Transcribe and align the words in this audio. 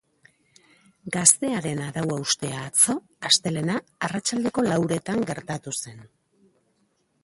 Gaztearen 1.15 1.83
arau-haustea 1.89 2.65
atzo, 2.71 2.97
astelehena, 3.31 3.79
arratsaldeko 4.09 4.69
lauretan 4.73 5.27
gertatu 5.35 5.81
zen. 5.83 6.07